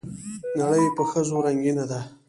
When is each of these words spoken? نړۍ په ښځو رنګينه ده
نړۍ 0.59 0.85
په 0.97 1.03
ښځو 1.09 1.37
رنګينه 1.45 1.85
ده 1.91 1.99